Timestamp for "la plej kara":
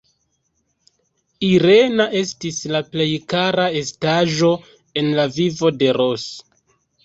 2.77-3.69